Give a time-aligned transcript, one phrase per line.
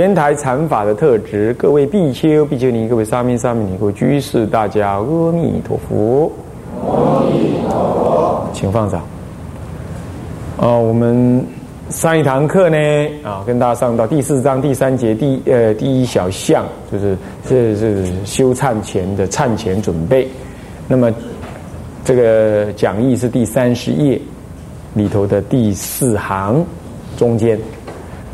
[0.00, 6.32] 天台禅法的特质，各位必修，必修你，各位沙弥、沙弥尼，各位居士，大家阿弥陀佛。
[6.86, 9.02] 阿弥陀佛，请放掌。
[10.56, 11.44] 哦，我们
[11.90, 12.78] 上一堂课呢，
[13.22, 17.14] 啊，跟大家上到第四章第三节第呃第一小项，就是
[17.46, 20.26] 这是修忏前的忏前准备。
[20.88, 21.12] 那么
[22.06, 24.18] 这个讲义是第三十页
[24.94, 26.64] 里头的第四行
[27.18, 27.60] 中间。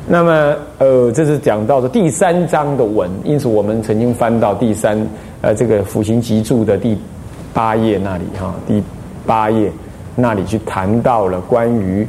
[0.08, 4.96] 那么，呃，这是讲到的第三章的文，因此我们曾经翻到第三，
[5.40, 6.96] 呃，这个辅行集注的第
[7.52, 8.80] 八页那里哈，第
[9.26, 9.68] 八页
[10.14, 12.06] 那里去谈到了关于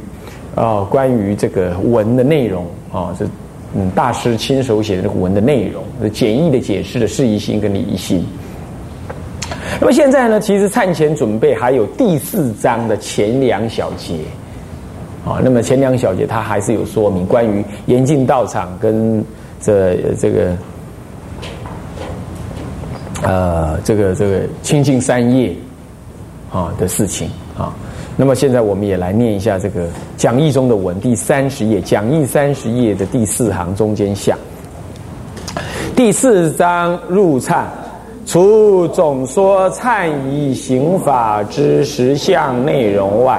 [0.54, 3.26] 啊，关于这个文的内容啊，这
[3.74, 5.82] 嗯，大师亲手写的这个文的内容，
[6.12, 8.24] 简易的解释的适宜性跟礼仪性。
[9.80, 14.18] 那么现在呢，其实忏前准备还有第四章的前两小节。
[15.28, 19.22] 啊，那么前两小节它还是有说明关于严禁道场跟
[19.60, 20.56] 这这个
[23.22, 25.54] 呃这个这个清净三业
[26.50, 27.74] 啊的事情啊。
[28.16, 34.34] 那么现在我们也来念一下这个讲义中的文，第三十页，讲义三十页的第四行中间下，
[35.94, 37.64] 第四章入忏，
[38.24, 43.38] 除总说忏仪刑法之十项内容外。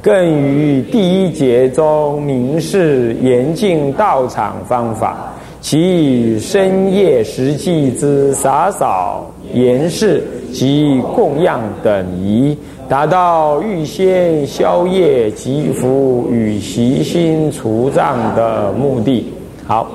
[0.00, 12.56] 更于第一节中明示严禁道场方法，其以深夜实际之洒扫严饰及供养等仪，
[12.88, 19.26] 达到预先宵夜祈福与习心除障的目的。
[19.66, 19.90] 好，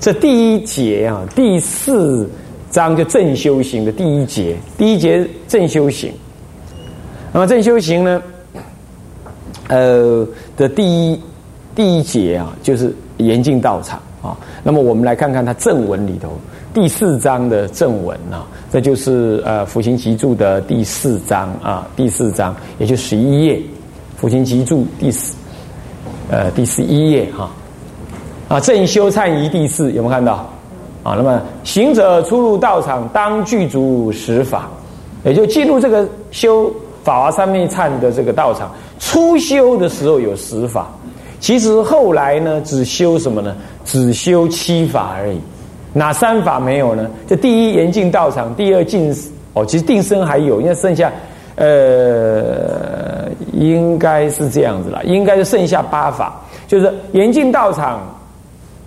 [0.00, 2.26] 这第一节啊，第四
[2.70, 6.10] 章就正修行的第一节，第一节正修行。
[7.30, 8.22] 那么正修行呢？
[9.68, 11.20] 呃的第一
[11.74, 14.36] 第一节啊，就是严禁道场啊。
[14.62, 16.32] 那么我们来看看它正文里头
[16.74, 23.60] 第四章的正文啊，这就是呃辅行集注的第四章啊，第四章也就十一页，
[24.16, 25.34] 辅行集注第四
[26.30, 27.50] 呃第十一页哈
[28.48, 30.46] 啊正修忏仪第四有没有看到
[31.02, 31.14] 啊？
[31.16, 34.68] 那么行者出入道场当具足十法，
[35.24, 38.70] 也就进入这个修法华三昧忏的这个道场。
[38.98, 40.88] 初修的时候有十法，
[41.40, 43.56] 其实后来呢，只修什么呢？
[43.84, 45.38] 只修七法而已。
[45.94, 47.08] 哪三法没有呢？
[47.26, 49.14] 这第一严禁道场，第二禁
[49.54, 51.10] 哦，其实定身还有，因为剩下
[51.56, 58.00] 呃，应该是这样子啦，应该是剩下八法，就是严禁道场，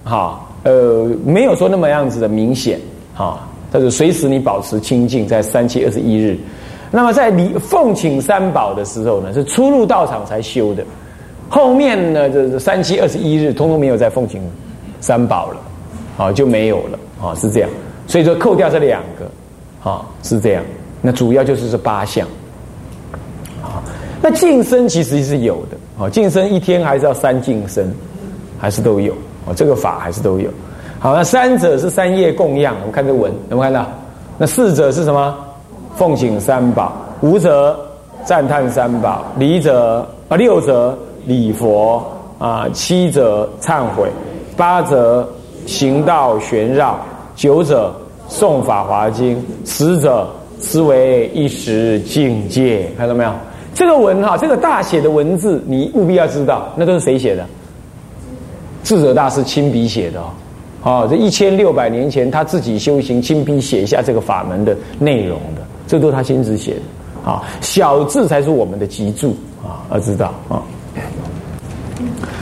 [0.04, 2.80] 哈，呃，没有说那么样子的明显，
[3.16, 3.40] 哈，
[3.72, 6.38] 但是随时你保持清净，在三七二十一日。
[6.94, 10.84] 那么在礼奉请三宝的时候呢，是出入道场才修的，
[11.48, 14.42] 后面呢，就是三七二十一日，通通没有再奉请
[15.00, 15.58] 三宝了，
[16.18, 17.70] 啊，就没有了，啊，是这样。
[18.08, 20.62] 所以说扣掉这两个，啊，是这样。
[21.02, 22.28] 那主要就是这八项，
[23.64, 23.80] 啊，
[24.22, 27.90] 那净身其实是有的，啊，净身一天还是要三净身，
[28.60, 29.14] 还是都有，
[29.48, 30.50] 啊，这个法还是都有。
[31.00, 33.88] 好，那三者是三业供养，我们看这文，有没有看到？
[34.38, 35.36] 那四者是什么？
[35.96, 37.78] 奉请三宝，无则
[38.24, 42.04] 赞叹三宝，离则啊六则礼佛
[42.40, 44.10] 啊，七则忏悔，
[44.58, 45.28] 八则
[45.66, 47.00] 行道旋绕，
[47.36, 47.94] 九者
[48.30, 50.28] 诵法华经，十者
[50.60, 52.90] 思维一时境界。
[52.98, 53.32] 看到没有？
[53.74, 57.46] 这个文哈，这个大写的文字，你务必要知道，那都是谁写的？
[58.84, 60.26] 智者大师亲笔写的哦。
[60.84, 65.62] 啊，这一千六百年前他自己修行，亲笔写下这个法门的内容的。
[65.92, 70.64] 这都是他亲自写的，啊，小字才是我们的脊柱啊，要知道啊。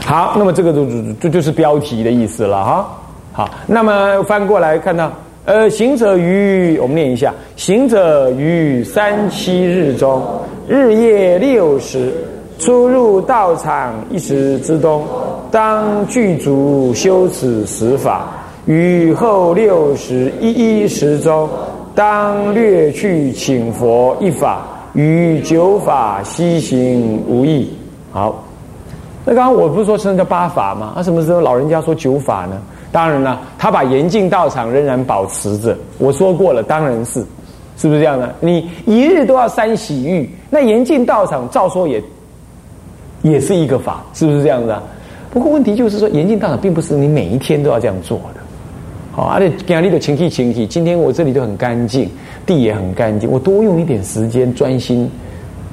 [0.06, 2.88] 好，那么这个就就就是标题的意思了哈。
[3.32, 5.10] 好，那么翻过来看到，
[5.46, 10.22] 呃，行者于我们念一下，行者于三七日中，
[10.68, 12.12] 日夜六时，
[12.60, 15.04] 出入道场一时之中，
[15.50, 18.28] 当具足修此十法，
[18.66, 21.48] 于后六十一一时中。
[22.00, 24.62] 当略去请佛一法，
[24.94, 27.70] 与九法西行无异。
[28.10, 28.42] 好，
[29.22, 30.94] 那刚刚我不是说称叫八法吗？
[30.96, 32.58] 那什么时候老人家说九法呢？
[32.90, 35.76] 当然了，他把严禁道场仍然保持着。
[35.98, 37.20] 我说过了，当然是，
[37.76, 38.34] 是不是这样的？
[38.40, 42.02] 你一日都要三洗浴，那严禁道场照说也
[43.20, 44.82] 也是一个法，是不是这样子啊？
[45.30, 48.40] 不过问题就是说，严禁道场并不是你每一天都要这样做的。
[49.20, 52.08] 好，而且家里的清气清气，今天我这里都很干净，
[52.46, 55.06] 地也很干净，我多用一点时间专心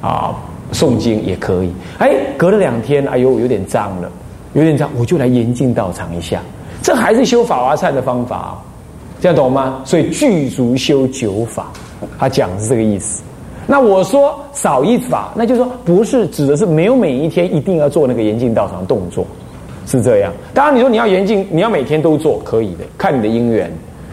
[0.01, 0.35] 啊
[0.73, 1.71] 诵经也可以。
[1.97, 4.11] 哎，隔了两天，哎呦，有点脏了，
[4.51, 6.41] 有点脏，我就来严禁道场一下。
[6.81, 8.61] 这还是修法华忏的方法，
[9.21, 9.79] 这样懂吗？
[9.85, 11.71] 所以具足修九法，
[12.19, 13.23] 他讲是这个意思。
[13.65, 19.25] 那我说少一法，那就是说不是指的是没有每一天一定要做那个严禁道场动作，
[19.87, 20.31] 是这样。
[20.53, 23.71] 当然你说你要严禁，你要每天都做，可以的，看你的因缘，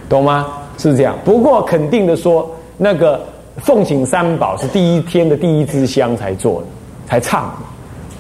[0.09, 0.47] 懂吗？
[0.79, 1.15] 是这样。
[1.25, 3.21] 不过肯定的说，那个
[3.59, 6.67] 奉请三宝是第一天的第一支香才做的，
[7.07, 7.53] 才唱。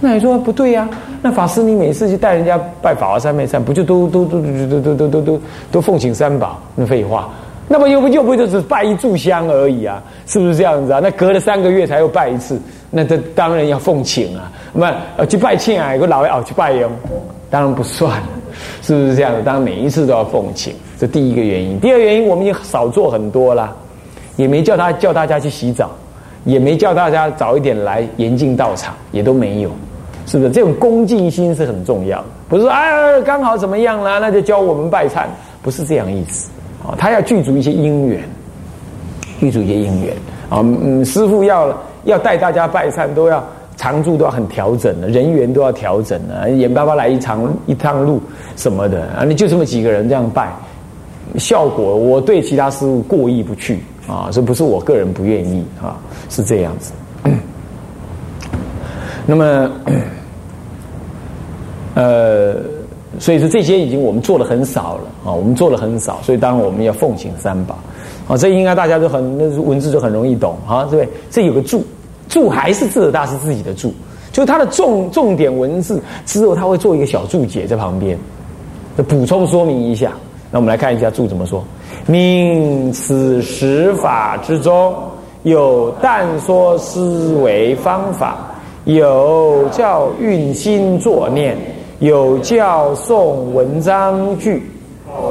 [0.00, 0.88] 那你说不对呀？
[1.22, 5.40] 那法师，你每次去带人家拜法华三昧忏，不就都都都都都都都都
[5.72, 6.60] 都奉请三宝？
[6.74, 7.30] 那废话，
[7.68, 10.02] 那么又不又不就是拜一炷香而已啊？
[10.26, 11.00] 是不是这样子啊？
[11.02, 12.60] 那隔了三个月才又拜一次，
[12.90, 14.52] 那这当然要奉请啊！
[14.74, 16.90] 那去拜庆啊，有个老外哦去拜哟，
[17.54, 18.20] 当然不算，
[18.82, 19.40] 是不是这样子？
[19.44, 21.78] 当然每一次都要奉请，这第一个原因。
[21.78, 23.72] 第二原因，我们已经少做很多了，
[24.34, 25.92] 也没叫他叫大家去洗澡，
[26.44, 29.70] 也没叫大家早一点来严禁道场，也都没有。
[30.26, 32.24] 是不是这种恭敬心是很重要？
[32.48, 35.22] 不是说啊，刚好怎么样啦，那就教我们拜忏，
[35.62, 36.50] 不是这样意思
[36.84, 36.96] 啊。
[36.98, 38.20] 他要具足一些因缘，
[39.38, 40.12] 具足一些因缘
[40.50, 40.58] 啊。
[40.60, 41.72] 嗯，师傅要
[42.02, 43.38] 要带大家拜忏，都要
[43.92, 46.48] 常住都要很调整的，人员都要调整的。
[46.50, 48.20] 眼巴巴来一场一趟路
[48.56, 50.52] 什么的啊，你就这么几个人这样拜，
[51.36, 55.98] 效果我对其他师傅过意不去啊，这不是我个人不愿意啊，
[56.30, 56.92] 是这样子。
[59.26, 59.70] 那么。
[61.96, 62.56] 呃，
[63.20, 67.78] 所以说这些已经我们做的很少了啊，我们做的很少，所以当然我们要奉请三宝
[68.26, 71.08] 啊，这应该大家都很那文字就很容易懂啊，对不对？
[71.30, 71.84] 这有个注，
[72.34, 73.94] 注还是智者大师自己的注，
[74.32, 78.18] 就是他的重重点文字之后，他会做一个小注解在旁边，
[79.06, 80.10] 补充说明一下。
[80.50, 81.62] 那我们来看一下注怎么说：
[82.06, 84.92] 命此十法之中，
[85.44, 88.36] 有但说思维方法，
[88.84, 91.56] 有叫运心作念。
[92.00, 94.68] 有教诵文章句，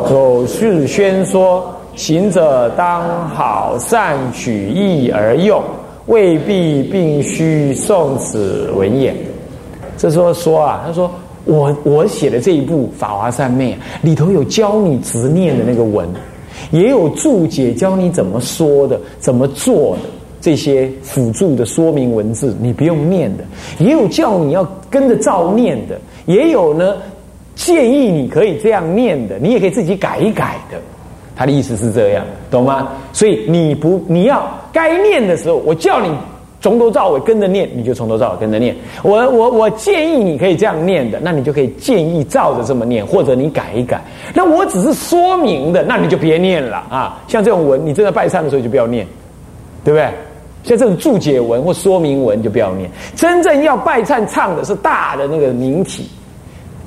[0.08, 5.62] 口是宣说，行者当好善取义而用，
[6.08, 9.16] 未必并须诵此文言。
[9.98, 11.10] 这时候说啊，他说
[11.46, 16.08] 我我写的这一部《法华三昧》里头有教你执念的那个文，
[16.72, 20.10] 也有注解教你怎么说的、怎么做的
[20.42, 23.44] 这些辅助的说明文字，你不用念的，
[23.80, 25.98] 也有叫你要跟着照念的。
[26.26, 26.98] 也有呢，
[27.56, 30.78] 建议你可以这样念的，你也可以自己改一改的。
[31.36, 32.90] 他的意思是这样，懂吗？
[33.12, 36.10] 所以你不你要该念的时候，我叫你
[36.62, 38.76] 从头到尾跟着念，你就从头到尾跟着念。
[39.02, 44.02] 我我我建议你可以这样念的，那你就可以建议照着这么念，或者你改一改。
[44.34, 47.22] 那我只是说明的，那你就别念了啊。
[47.28, 49.08] 像这种文，你正在拜忏的时候就不要念，
[49.84, 50.08] 对不对？
[50.64, 52.90] 像这种注解文或说明文就不要念。
[53.16, 56.10] 真正要拜忏唱的是大的那个明体。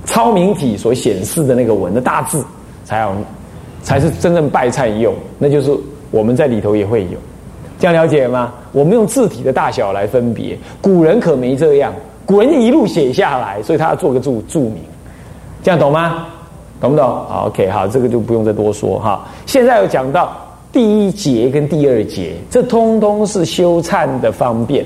[0.07, 2.45] 超明体所显示的那个文的大字，
[2.85, 3.13] 才要
[3.87, 5.71] 才是真正拜忏用，那就是
[6.11, 7.19] 我们在里头也会有，
[7.79, 8.53] 这样了解吗？
[8.73, 11.93] 我们用字体的大小来分别，古人可没这样，
[12.27, 14.79] 古人一路写下来，所以他要做个注注明，
[15.63, 16.27] 这样懂吗？
[16.81, 17.07] 懂不懂？
[17.07, 19.25] 好，OK，好，这个就不用再多说哈。
[19.47, 20.37] 现在有讲到
[20.73, 24.85] 第一节跟第二节，这通通是修忏的方便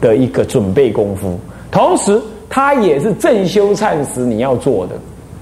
[0.00, 1.36] 的一个准备功夫，
[1.70, 2.22] 同时。
[2.50, 4.94] 它也是正修忏时你要做的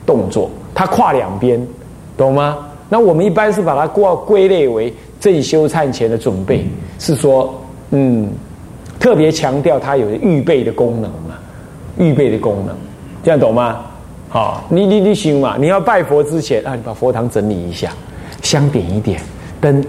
[0.04, 1.64] 动作，它跨两边，
[2.16, 2.58] 懂吗？
[2.88, 6.64] 那我们一般是把它过归类为正修忏前的准备，
[6.98, 7.52] 是说，
[7.90, 8.28] 嗯，
[8.98, 11.36] 特别强调它有预备的功能嘛，
[11.98, 12.74] 预备的功能，
[13.22, 13.80] 这样懂吗？
[14.28, 15.56] 好，你你你行嘛？
[15.58, 17.90] 你要拜佛之前啊，你把佛堂整理一下，
[18.42, 19.20] 香点一点，
[19.60, 19.84] 灯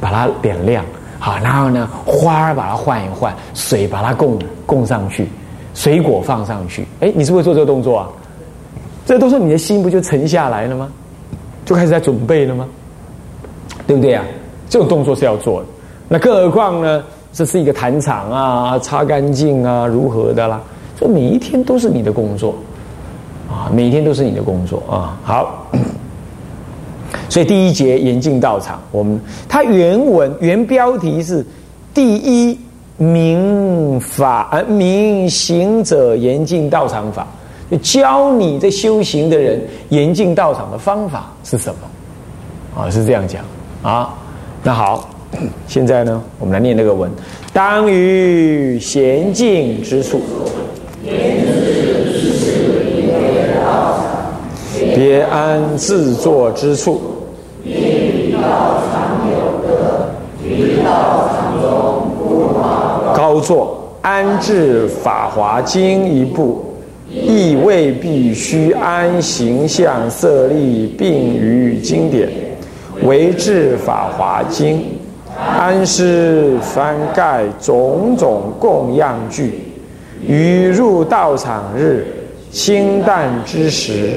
[0.00, 0.84] 把它点亮，
[1.18, 5.28] 好，然后呢，花儿把它换一换，水把它供供上去。
[5.74, 8.08] 水果放上去，哎，你是不是做这个动作啊？
[9.04, 10.90] 这个动作，你的心不就沉下来了吗？
[11.66, 12.66] 就开始在准备了吗？
[13.86, 14.24] 对不对啊？
[14.70, 15.66] 这种动作是要做的。
[16.08, 17.04] 那更何况呢？
[17.32, 20.58] 这是一个坛场啊，擦干净啊，如何的啦？
[20.98, 22.54] 这每一天都是你的工作
[23.50, 25.18] 啊，每一天都是你的工作啊。
[25.22, 25.66] 好，
[27.28, 31.44] 所以第一节严禁道场，我们它原文原标题是
[31.92, 32.58] 第一。
[32.98, 37.26] 明法而明行者严禁道场法，
[37.70, 42.82] 就教你这修行的人严禁道场的方法是什么？
[42.82, 43.42] 啊，是这样讲
[43.82, 44.14] 啊。
[44.62, 45.08] 那好，
[45.66, 47.10] 现在呢，我们来念这个文：
[47.52, 50.20] 当于娴静之处，
[54.94, 57.00] 别安自坐之处。
[63.14, 66.64] 高坐安置《法华经》一部，
[67.22, 72.28] 亦未必须安形象色力并于经典，
[73.02, 74.78] 为治《法华经》，
[75.36, 79.60] 安师翻盖种种供养具，
[80.26, 82.06] 于入道场日，
[82.50, 84.10] 清淡之时，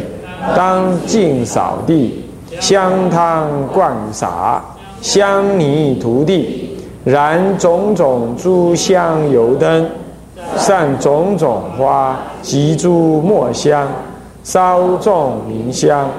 [0.55, 2.23] 当净扫地，
[2.59, 4.63] 香汤灌洒，
[5.01, 6.65] 香泥涂地。
[7.05, 9.89] 燃种种诸香油灯，
[10.57, 13.87] 散种种花及诸墨香，
[14.43, 16.09] 烧众名香，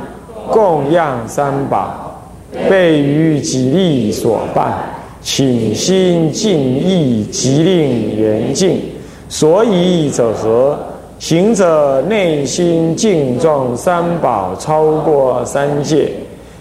[0.50, 2.20] 供养三宝，
[2.68, 4.72] 备于己力所办，
[5.20, 8.80] 请心静意，即令圆净。
[9.28, 10.78] 所以者何？
[11.18, 16.10] 行者内心敬重三宝，超过三界，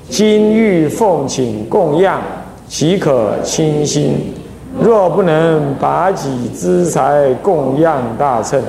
[0.09, 2.21] 今欲奉请供养。
[2.67, 4.13] 岂可轻心？
[4.77, 8.61] 若不能拔己之财供养大乘，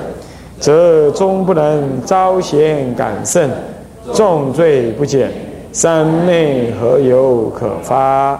[0.59, 3.49] 则终不能招贤感圣，
[4.13, 5.31] 重罪不减。
[5.71, 8.37] 三昧何由可发？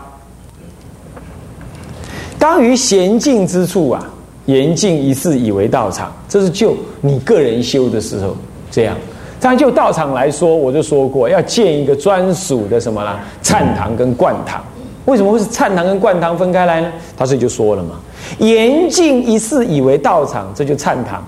[2.38, 4.04] 当于娴静之处啊，
[4.48, 6.12] 严禁一事以为道场。
[6.28, 8.36] 这是就你个人修的时候
[8.70, 8.98] 这样。
[9.40, 13.20] 但就道场来说，我就说过，要建一个专属的什么啦？
[13.42, 14.62] 禅堂跟灌堂。
[15.06, 16.92] 为什么会是忏堂跟灌堂分开来呢？
[17.18, 17.96] 他这里就说了嘛，
[18.40, 21.20] 严禁一事以为道场，这就忏堂；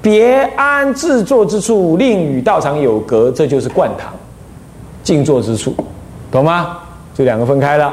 [0.00, 4.12] 别安自坐之处，令与道场有隔，这就是灌堂。
[5.02, 5.74] 静坐之处，
[6.30, 6.78] 懂吗？
[7.14, 7.92] 就两个分开了。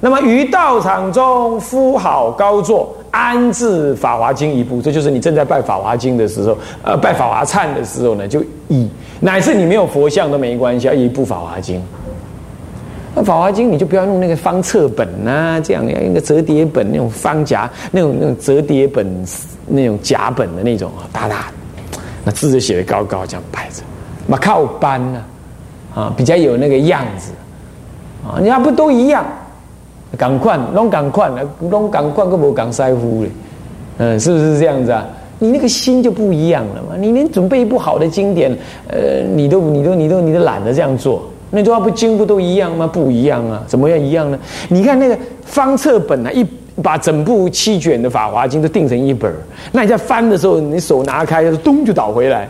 [0.00, 8.88] 那么于道场中敷好高坐，安置《法华经》一部，这就是你正在拜《法华经》的时候，呃，拜《法华忏》的时候呢，就以
[9.20, 11.76] 乃至你没有佛像都没关系，要一部《法华经》。
[13.14, 19.06] 那《法华经》你就不要用那个方册本呐，这样要用个折叠本那种方夹那种那种折叠本
[19.66, 23.82] 那种夹本的那种啊，大大的，那字就写的高高这样摆着，
[24.26, 25.24] 嘛靠搬呢，
[25.94, 27.32] 啊，比较有那个样子，
[28.26, 29.24] 啊，人家不都一样，
[30.16, 33.30] 赶快弄赶快，弄赶快，跟我讲腮乎嘞，
[33.98, 35.06] 嗯，是不是这样子啊？
[35.40, 38.56] 你那个心就不一样了嘛，你连准备一部好的经典，
[38.88, 41.22] 呃，你都你都你都你都懒得这样做。
[41.50, 42.86] 那都要不经不都一样吗？
[42.86, 43.62] 不一样啊！
[43.66, 44.38] 怎么样一样呢？
[44.68, 46.46] 你看那个方册本啊，一
[46.82, 49.32] 把整部七卷的《法华经》都订成一本
[49.72, 52.48] 那你在翻的时候，你手拿开，就咚就倒回来，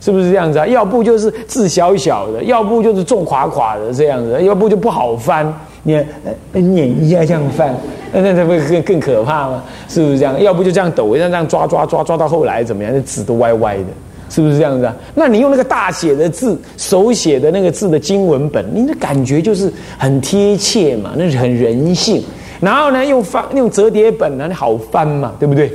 [0.00, 0.66] 是不是这样子啊？
[0.66, 5.52] 要不就是字小小的，要不就是重垮垮的这样子，要不就不好翻。
[5.82, 5.98] 你
[6.52, 7.74] 捻一下这样翻，
[8.12, 9.62] 那那不更更可怕吗？
[9.88, 10.38] 是不是这样？
[10.42, 12.92] 要不就这样抖，像这样抓抓抓抓到后来怎么样？
[12.94, 13.84] 那纸都歪歪的。
[14.30, 14.96] 是不是这样子啊？
[15.14, 22.22] 那你用那个大写的字，手写的那个字的经文本，你的感觉就是很贴切嘛，那是很人性。
[22.60, 25.70] 然后呢，用翻用折叠本呢，你好翻嘛，对不对？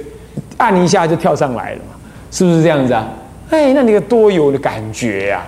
[0.57, 1.95] 按一下就跳上来了嘛，
[2.31, 3.07] 是不是这样子啊？
[3.50, 5.43] 哎，那你个多有的感觉呀！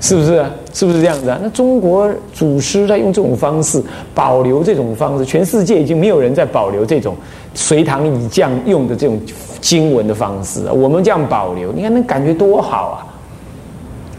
[0.00, 0.44] 是不是？
[0.72, 1.38] 是不是这样子啊？
[1.42, 3.80] 那中国祖师在用这种方式
[4.14, 7.16] 保留这种方式，全世界已经没有人在保留这种
[7.54, 9.20] 隋唐以降用的这种
[9.62, 12.98] 经文的方式我们这样保留，你看那感觉多好啊！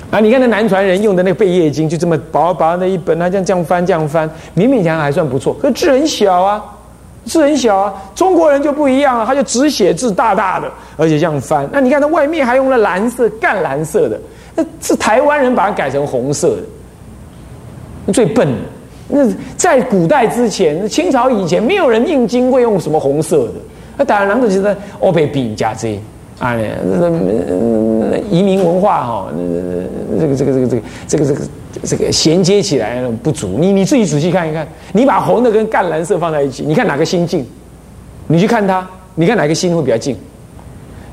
[0.09, 5.53] 啊，你看那南传人用的那个贝叶经，就这么薄薄的一本，他这样这样翻这样翻，勉勉强强还算不错。
[5.62, 6.63] 可是字很小啊，
[7.25, 7.93] 字很小啊。
[8.15, 11.67] 中国人就不一样了，他就只写字大大的，而且这样翻。
[11.71, 14.19] 那你看他外面还用了蓝色、淡蓝色的。
[14.55, 16.57] 那是台湾人把它改成红色
[18.05, 18.47] 的，最笨。
[19.07, 23.53] 那在古代之前，清朝以前，没有人印经会用什么红色的。
[23.97, 26.00] 那当然，难道就是欧北比加这
[26.39, 26.55] 啊？
[26.55, 29.27] 那移民文化哈，
[30.19, 31.41] 这个这个这个这个这个这个
[31.83, 33.57] 这个衔接起来不足。
[33.59, 37.45] 你你自己仔细看一看，你把红的跟淡蓝色放在一起，你看哪个心静？
[38.27, 40.15] 你去看它，你看哪个心会比较静？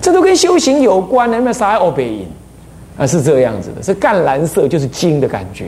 [0.00, 2.26] 这都跟修行有关的，那啥欧北音？
[2.96, 5.66] 啊，是这样子的，是淡蓝色就是金的感觉，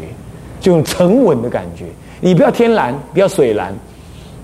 [0.60, 1.84] 就沉稳的感觉。
[2.20, 3.74] 你不要天蓝，不要水蓝，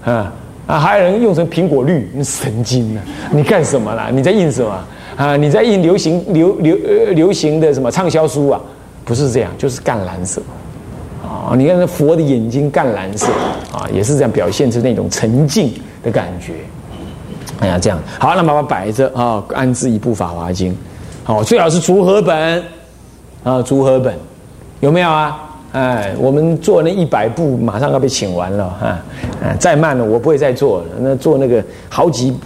[0.04, 0.32] 啊
[0.68, 3.02] 啊，还有人用成苹果绿，你神经啊！
[3.32, 4.10] 你干什么啦？
[4.12, 4.70] 你在印什么
[5.16, 5.34] 啊？
[5.34, 8.60] 你在印流行流流呃流行的什么畅销书啊？
[9.02, 10.42] 不是这样，就是淡蓝色。
[11.24, 13.32] 啊，你看那佛的眼睛淡蓝色
[13.72, 15.72] 啊，也是这样表现出那种沉静
[16.02, 16.52] 的感觉。
[17.60, 20.72] 哎呀，这样好，那把它摆着啊，安置一部《法华经》。
[21.24, 22.62] 好，最好是竹合本
[23.42, 24.14] 啊，竹合本
[24.80, 25.47] 有没有啊？
[25.78, 28.98] 哎，我们做那一百步，马上要被请完了啊！
[29.40, 30.86] 啊，再慢了，我不会再做了。
[30.98, 32.36] 那做那个好几，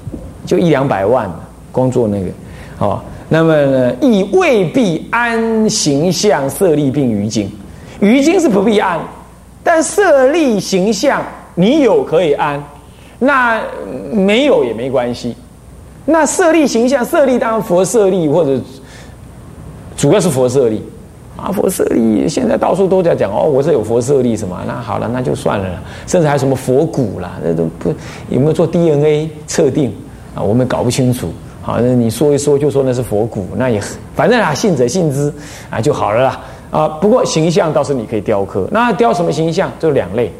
[0.44, 1.30] 就一两百万，
[1.70, 2.26] 光做那个，
[2.78, 3.00] 哦。
[3.30, 7.50] 那么呢，亦未必安形象色立并于经，
[8.00, 9.00] 于经是不必安，
[9.64, 11.22] 但色立形象
[11.54, 12.62] 你有可以安，
[13.18, 13.62] 那
[14.12, 15.34] 没有也没关系。
[16.04, 18.60] 那色立形象，色立当佛色立或者
[19.96, 20.82] 主要是佛色立。
[21.42, 24.56] 啊，佛舍利现在到处都在讲哦，我是有佛舍利什么？
[24.64, 25.66] 那好了，那就算了。
[26.06, 27.92] 甚至还有什么佛骨啦，那都不
[28.28, 29.92] 有没有做 DNA 测定
[30.36, 30.40] 啊？
[30.40, 31.28] 我们搞不清楚。
[31.60, 33.80] 好，那你说一说就说那是佛骨，那也
[34.14, 35.32] 反正啊，信者信之
[35.68, 36.40] 啊就好了啦。
[36.70, 38.68] 啊，不过形象倒是你可以雕刻。
[38.70, 39.68] 那雕什么形象？
[39.80, 40.30] 就两类，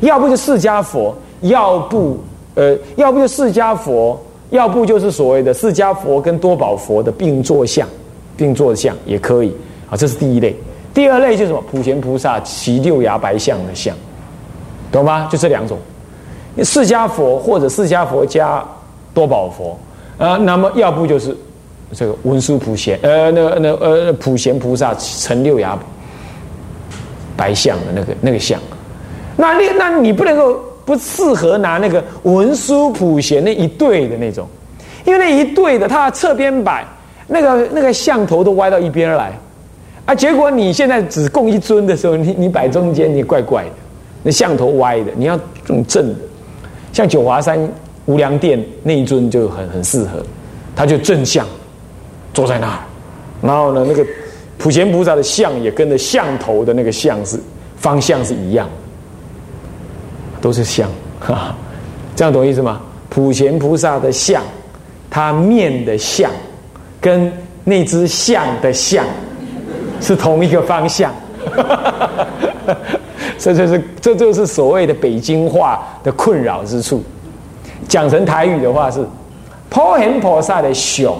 [0.00, 2.18] 要不就释迦佛，要不
[2.56, 7.86] 呃，要不就释迦佛，要不就是所谓的释迦佛跟多宝佛的并坐像，
[8.36, 9.54] 并坐像也可以。
[9.90, 10.54] 啊，这是第一类，
[10.92, 11.62] 第二类就是什么？
[11.70, 13.94] 普贤菩萨骑六牙白象的像，
[14.90, 15.28] 懂吗？
[15.30, 15.78] 就这两种，
[16.62, 18.64] 释迦佛或者释迦佛加
[19.12, 19.78] 多宝佛
[20.18, 21.36] 啊，那么要不就是
[21.92, 25.78] 这个文殊普贤，呃，那那呃普贤菩萨乘六牙
[27.36, 28.60] 白象的那个那个像，
[29.36, 34.48] 那你那你不能够不适合拿那个文殊普贤那一对的那种，
[35.04, 36.84] 因为那一对的，它侧边摆
[37.26, 39.32] 那个那个像头都歪到一边来。
[40.06, 40.14] 啊！
[40.14, 43.70] 结果你现在只供一尊的时候，你你摆中间，你怪怪的，
[44.22, 45.10] 那像头歪的。
[45.16, 46.18] 你要这种正的，
[46.92, 47.58] 像九华山
[48.04, 50.22] 无量殿那一尊就很很适合，
[50.76, 51.46] 他就正像
[52.34, 52.78] 坐在那儿，
[53.40, 54.06] 然后呢，那个
[54.58, 57.40] 普贤菩萨的像也跟着像头的那个像是
[57.76, 58.68] 方向是一样，
[60.40, 60.90] 都是像，
[62.14, 62.82] 这样懂意思吗？
[63.08, 64.42] 普贤菩萨的像，
[65.08, 66.30] 他面的像，
[67.00, 67.32] 跟
[67.64, 69.06] 那只像的像。
[70.00, 71.12] 是同一个方向，
[73.38, 77.02] 这就是这就是所谓的北京话的困扰之处。
[77.88, 79.04] 讲成台语的话是：
[79.68, 81.12] 普贤菩萨的像，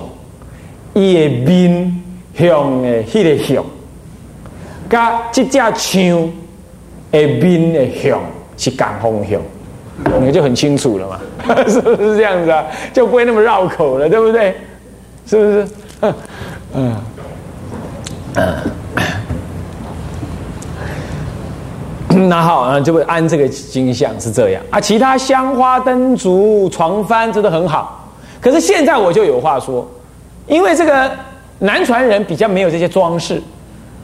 [0.95, 2.03] 伊的面
[2.35, 3.65] 向的迄个向，
[4.89, 6.33] 甲这只枪
[7.11, 8.21] 的面的向
[8.57, 9.41] 是共方向，
[10.21, 11.21] 你就很清楚了嘛？
[11.69, 12.65] 是不是这样子啊？
[12.95, 14.55] 就不会那么绕口了，对不对？
[15.27, 15.69] 是不是？
[16.75, 16.97] 嗯，
[18.37, 18.55] 嗯
[22.29, 24.81] 那好啊，就会安这个金像是这样啊。
[24.81, 28.09] 其他香花灯烛、床幡这都很好。
[28.41, 29.87] 可是现在我就有话说，
[30.47, 31.11] 因为这个
[31.59, 33.43] 南传人比较没有这些装饰，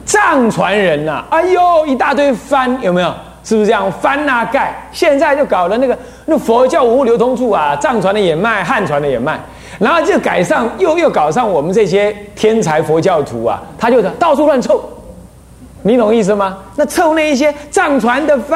[0.05, 3.13] 藏传人呐，哎呦一大堆幡，有没有？
[3.43, 3.91] 是不是这样？
[4.01, 9.39] 幡啊盖，现在就搞了那个那佛教文物流通处啊，藏传的也卖，汉传的也卖。
[9.79, 14.83] 然后就改上，又又搞上我们这些天才佛教徒啊，他就到处乱凑，
[15.81, 16.57] 你懂意思吗？
[16.75, 18.55] 那凑那一些藏传的幡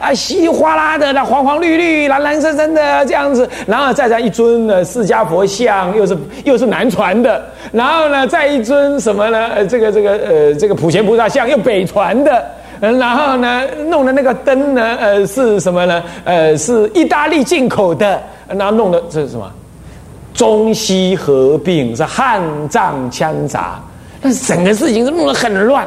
[0.00, 9.48] 啊，稀里哗啦的，那黄黄绿绿、蓝蓝深深的这样子，然后再在一尊呢释迦佛像，又是又是南传的，然后呢再一尊什么呢？
[9.54, 12.44] 呃，这个这个呃这个普贤菩萨像又北传的，
[12.78, 16.02] 然后呢弄的那个灯呢，呃是什么呢？
[16.24, 19.50] 呃是意大利进口的，然后弄的这是什么？
[20.34, 23.78] 中西合并是汉藏掺杂，
[24.20, 25.86] 但是整个事情是弄得很乱，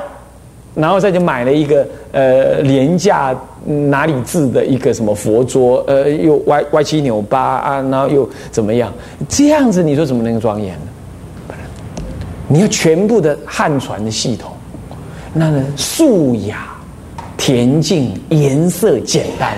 [0.75, 8.93] 然后再就买了一个呃廉价哪里制的一个什么佛桌，呃又歪歪七扭八啊，然后又怎么样？
[9.27, 11.55] 这样子你说怎么能庄严呢？
[12.47, 14.51] 你要全部的汉传的系统，
[15.33, 16.67] 那呢素雅、
[17.35, 19.57] 恬静、颜色简单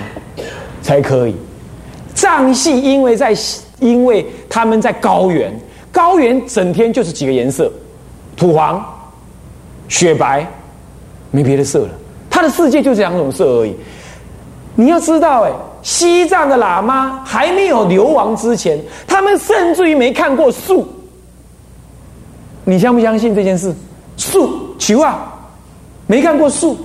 [0.80, 1.36] 才可以。
[2.14, 3.36] 藏系因为在。
[3.80, 5.52] 因为他们在高原，
[5.92, 7.70] 高原整天就是几个颜色，
[8.36, 8.84] 土黄、
[9.88, 10.46] 雪白，
[11.30, 11.90] 没别的色了。
[12.30, 13.74] 他的世界就这两种色而已。
[14.74, 20.86] 你要知道，哎，西藏的喇嘛还没有流亡之前，他们甚至于没看过树。
[22.64, 23.74] 你相不相信这件事？
[24.16, 25.32] 树球啊，
[26.06, 26.76] 没看过树，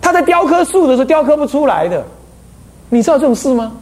[0.00, 2.04] 他在雕刻树的时候雕刻不出来的。
[2.88, 3.72] 你知道这种事吗？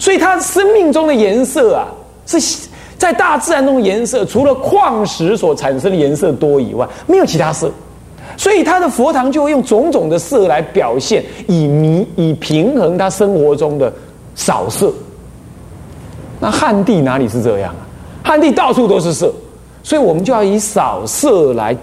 [0.00, 1.86] 所以，他生命中的颜色啊，
[2.26, 2.40] 是
[2.96, 7.70] 在大自然中颜色，除了矿石所产生的颜色多以外，没有其他色。
[8.36, 13.92] 所以，他的佛堂就会用种种的色来表现，以弥以平衡他生活中的
[14.34, 14.90] 少色。
[16.40, 17.84] 那汉地哪里是这样啊？
[18.22, 19.30] 汉地到处都是色，
[19.82, 21.76] 所以我们就要以少色来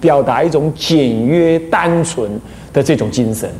[0.00, 2.30] 表达一种简约单纯
[2.74, 3.50] 的这种精神，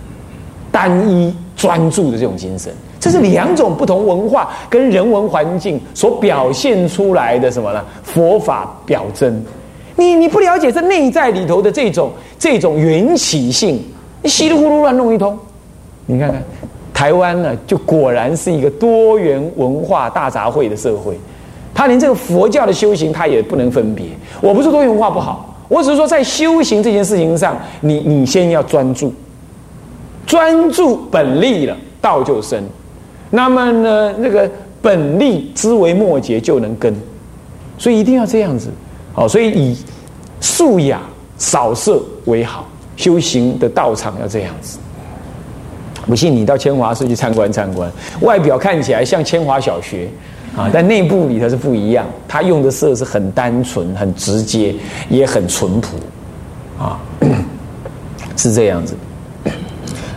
[0.70, 2.70] 单一专注的这种精神。
[3.00, 7.84] 这是两种不同文化跟人文环境所表现出来的什么呢？
[8.02, 9.42] 佛法表征。
[9.96, 13.82] 你你不了解这内在里头的这种这种缘起性，
[14.22, 15.38] 你稀里糊涂乱弄一通。
[16.06, 16.42] 你看看，
[16.94, 21.18] 台湾呢，就果然是一个多元文化大杂烩的社会。
[21.74, 24.06] 他连这个佛教的修行，他也不能分别。
[24.40, 29.12] 我不是多元文化不好，我只是说在修行这件事情上，你你先要专注，
[30.26, 32.62] 专注本立了，道就生。
[33.30, 36.94] 那么呢，那个本立枝微末节就能根，
[37.76, 38.70] 所以一定要这样子。
[39.12, 39.76] 好，所以以
[40.40, 41.00] 素雅
[41.36, 44.78] 少色为好，修行的道场要这样子。
[46.06, 50.08] 不信你到千华寺去参观参观，外表看起来像千华小学。
[50.56, 54.74] 啊，但内部里头是不一样，它用的色是很单纯、很直接，
[55.08, 55.96] 也很淳朴，
[56.82, 56.98] 啊，
[58.34, 58.96] 是这样子。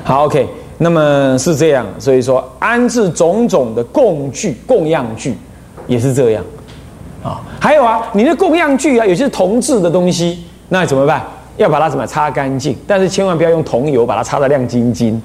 [0.04, 0.48] 好，OK，
[0.84, 5.36] 那么是这样，所以说安置种种的供具、供样具
[5.86, 6.44] 也是这样，
[7.24, 11.22] 啊，还有啊，你的供样具啊，有些是铜制的东西，那怎么办？
[11.58, 12.76] 要把它怎么擦干净？
[12.88, 15.22] 但是千万不要用桐油把它擦得亮晶晶，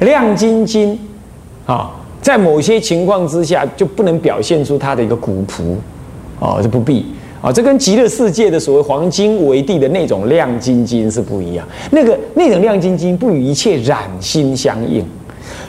[0.00, 0.98] 亮晶晶，
[1.64, 1.92] 啊。
[2.20, 5.78] 在某些情况之下，就不能表现出它的一个古朴，
[6.38, 7.06] 哦，这不必
[7.40, 11.66] 啊，这跟极乐世界的所谓黄金为地的那种亮晶晶是不一样。
[11.90, 15.04] 那个那种亮晶晶不与一切染心相应，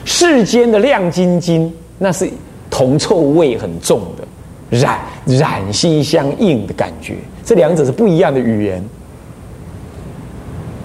[0.04, 2.28] 世间的亮晶晶那是
[2.70, 8.82] 铜臭味很重的，染染心相应的感觉，这两者是不一样的语言，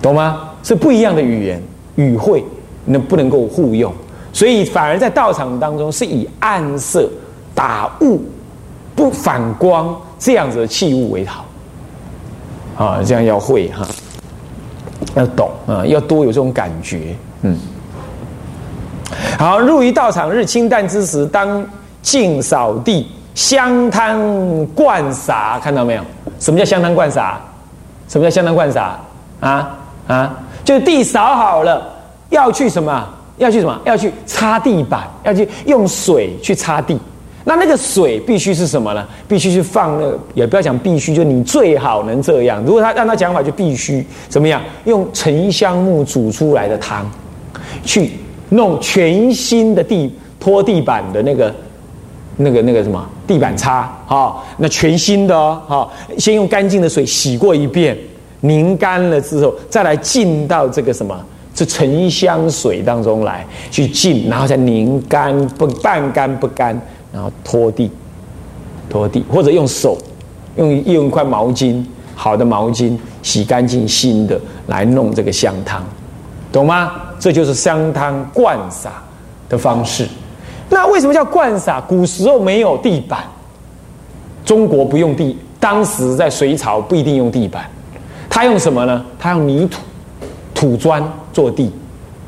[0.02, 0.50] 懂吗？
[0.64, 1.62] 是不一样的语言
[1.96, 2.44] 语汇，
[2.84, 3.94] 那不能够互用。
[4.34, 7.10] 所以反而在道场当中是以暗色
[7.56, 8.22] 打雾
[8.96, 11.46] 不反光这样子的器物为好
[12.78, 13.88] 啊，这样要会哈，
[15.18, 17.58] 要懂啊，要多有这种感觉，嗯。
[19.40, 21.66] 好，入于道场日清淡之时，当
[22.02, 26.02] 净扫地，香汤灌洒，看到没有？
[26.40, 27.40] 什么叫香汤灌洒？
[28.08, 29.00] 什么叫香汤灌洒？
[29.40, 29.76] 啊
[30.08, 31.82] 啊，就是地扫好了，
[32.30, 33.08] 要去什么？
[33.38, 33.80] 要去什么？
[33.86, 37.00] 要去擦地板，要去用水去擦地。
[37.48, 39.08] 那那个水必须是什么呢？
[39.26, 42.62] 必须去放那个，也不要讲必须，就你最好能这样。
[42.66, 44.62] 如果他让他讲法，就必须怎么样？
[44.84, 47.10] 用沉香木煮出来的汤，
[47.86, 48.12] 去
[48.50, 51.56] 弄全新的地拖地板的那个、
[52.36, 54.36] 那个、那个什么地板擦啊？
[54.58, 57.98] 那全新的哦，好，先用干净的水洗过一遍，
[58.42, 61.18] 拧干了之后，再来浸到这个什么？
[61.56, 66.80] 是沉香水当中来去浸，然后再拧干不半干不干，
[67.18, 67.90] 然后拖地，
[68.88, 69.98] 拖地或者用手
[70.56, 71.84] 用用一块毛巾，
[72.16, 75.84] 好的毛巾洗干净新的来弄这个香汤，
[76.52, 76.92] 懂吗？
[77.18, 79.02] 这就是香汤灌洒
[79.50, 80.08] 的方式。
[80.70, 81.82] 那为什么叫灌洒？
[81.82, 83.24] 古时候没有地板，
[84.46, 87.68] 中国不用地，当时在隋朝不一定用地板，
[88.30, 89.04] 他用什么呢？
[89.18, 89.82] 他用泥土。
[90.54, 91.72] 土砖做地，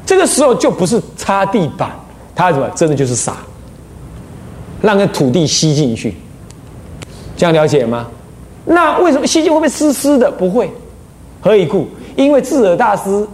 [0.05, 1.89] 这个时候就不是擦地板，
[2.35, 2.69] 它什么？
[2.75, 3.37] 真的就是撒，
[4.81, 6.15] 让那土地吸进去，
[7.35, 8.07] 这样了解吗？
[8.65, 10.29] 那为什么吸进会不会湿湿的？
[10.31, 10.69] 不会，
[11.41, 11.87] 何以故？
[12.15, 13.27] 因为智尔大师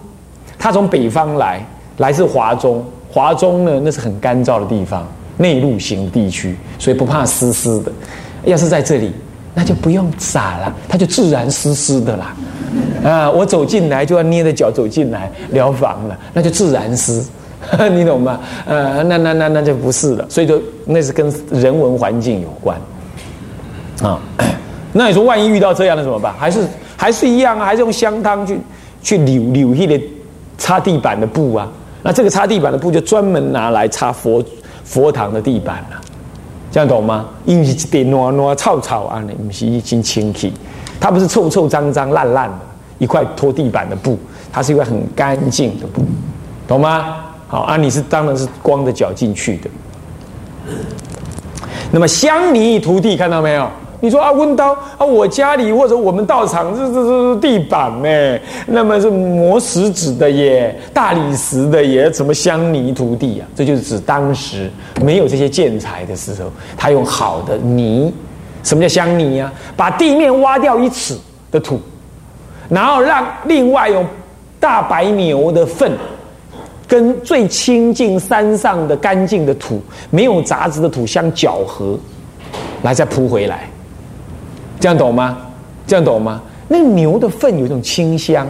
[0.58, 1.66] 他从北方来，
[1.98, 7.92] 来自华中，华中呢那是很干燥的地方，内陆型地区，所以不怕湿湿的。
[8.44, 9.12] 要是在这里。
[9.58, 12.36] 那就不用洒了，它就自然湿湿的啦。
[13.06, 17.24] 啊，我走进来就要捏着脚走进来疗房了，那就自然湿，
[17.92, 18.40] 你懂吗？
[18.66, 20.26] 呃，那那那那就不是了。
[20.30, 22.78] 所以说那是跟人文环境有关
[24.02, 24.20] 啊。
[24.94, 26.34] 那你说万一遇到这样的怎么办？
[26.38, 27.66] 还是还是一样啊？
[27.66, 28.60] 还是用香汤去
[29.02, 30.02] 去扭扭一的
[30.58, 31.68] 擦地板的布啊？
[32.02, 34.44] 那这个擦地板的布就专门拿来擦佛
[34.84, 36.02] 佛堂的地板了。
[36.72, 37.28] 这样懂吗？
[37.46, 40.54] 因为一点乱乱臭臭啊，你不是已经清气，
[41.00, 42.58] 它不是臭臭脏脏烂烂的
[42.98, 44.18] 一块拖地板的布，
[44.52, 46.04] 它是一块很干净的布，
[46.68, 47.25] 懂吗？
[47.48, 49.70] 好啊，你是当然是光着脚进去的。
[51.92, 53.70] 那么香泥涂地，看到没有？
[54.02, 58.40] 你说啊，温刀啊，我家里或者我们道场这这这地板呢？
[58.68, 63.48] 那么是磨石子的耶，大理石的耶，什么香泥涂地啊？
[63.56, 64.70] 这就是指当时
[65.02, 68.14] 没有这些建材的时候，他用好的泥。
[68.64, 69.52] 什么叫香泥啊？
[69.78, 71.18] 把地面挖掉一尺
[71.52, 71.80] 的土，
[72.68, 74.06] 然后让另外用
[74.60, 75.92] 大白牛的粪
[76.88, 81.98] 跟最亲近山上的干净的土、没有杂质的土相搅和，
[82.84, 83.70] 来再铺回来。
[84.80, 85.38] 这样懂吗？
[85.88, 86.42] 这样懂吗？
[86.68, 88.48] 那牛的粪有一种清香，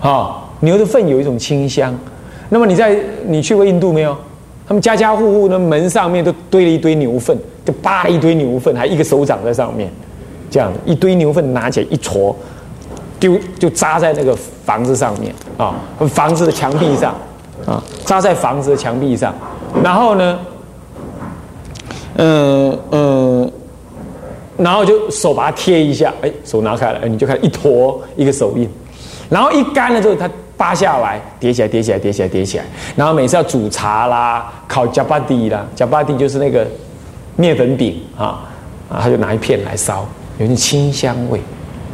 [0.00, 1.96] 啊，牛的粪有一种清香。
[2.48, 2.96] 那么你在
[3.26, 4.16] 你去过印度没有？
[4.66, 9.92] 他们家家户户的门上面都堆了一堆牛粪，就扒了一堆牛粪，还一个手掌在上面，
[10.50, 12.34] 这样一堆牛粪拿起来一撮，
[13.24, 15.74] 丢就扎在那个房子上面啊，
[16.08, 17.14] 房子的墙壁上
[17.66, 19.34] 啊，扎在房子的墙壁上，
[19.82, 20.38] 然后呢，
[22.16, 23.52] 嗯嗯，
[24.58, 28.68] 然后就手把它贴一下，哎，手拿开了，哎，你就看一坨一个手印，
[29.30, 30.30] 然后一干了之后，它。
[30.56, 32.64] 扒下来，叠起来，叠起来，叠起来，叠起来。
[32.94, 36.64] 然后每次要煮茶啦，烤加巴蒂啦，加巴蒂就是那个
[37.34, 38.46] 面粉饼啊
[38.88, 40.06] 啊，他就拿一片来烧，
[40.38, 41.40] 有点清香味